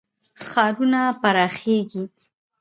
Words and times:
ښارونه 0.47 1.01
پراخیږي. 1.21 2.03